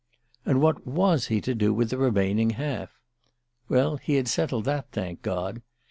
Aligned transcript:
And 0.47 0.61
what 0.61 0.87
was 0.87 1.27
he 1.27 1.39
to 1.41 1.53
do 1.53 1.75
with 1.75 1.91
the 1.91 1.97
remaining 1.99 2.49
half? 2.57 2.99
Well, 3.69 3.97
he 3.97 4.15
had 4.15 4.27
settled 4.27 4.65
that, 4.65 4.89
thank 4.91 5.21
God! 5.21 5.61